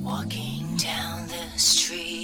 [0.00, 2.17] Walking down the street,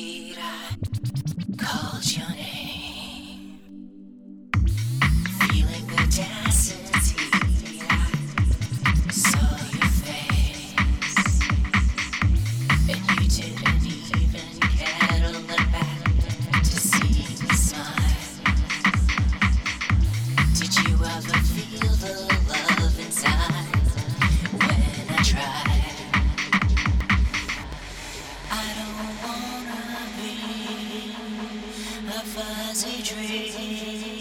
[33.03, 34.14] don't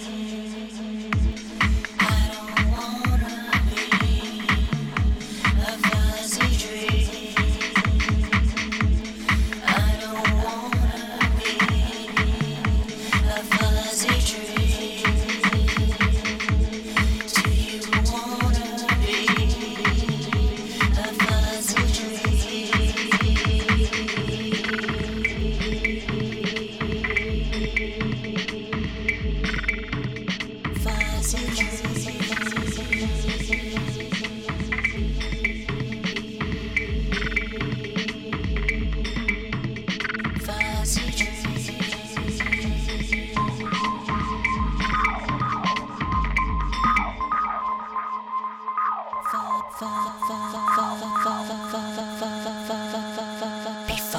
[49.80, 49.90] Before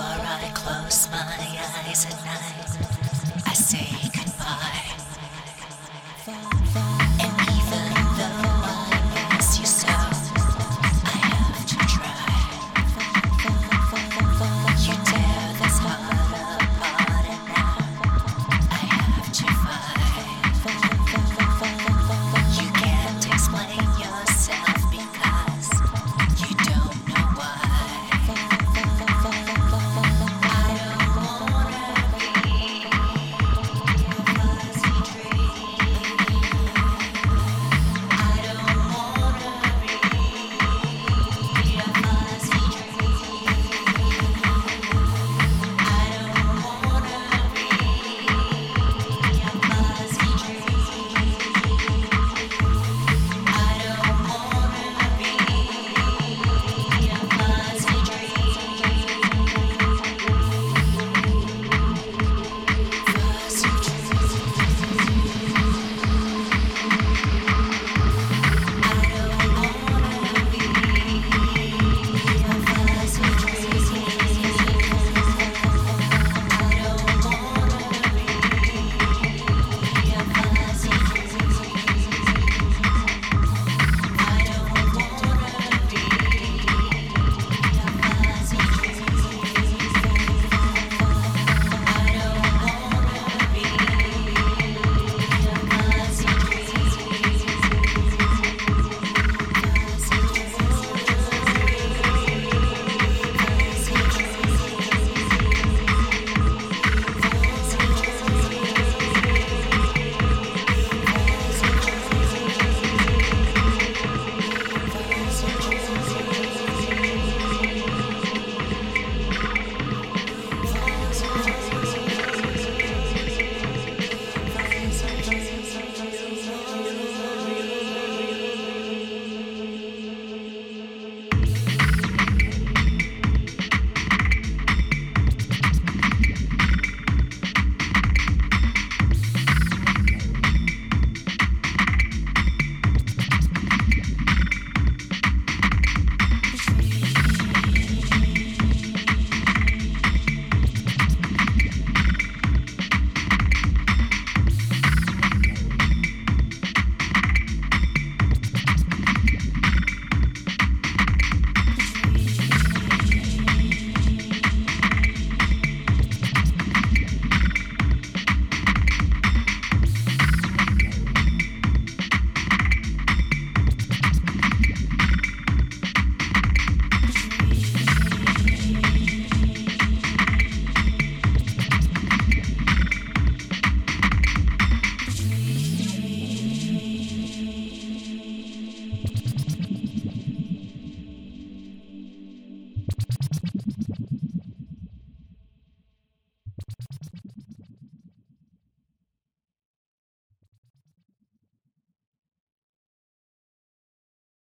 [0.03, 1.19] I close my
[1.87, 2.44] eyes at night.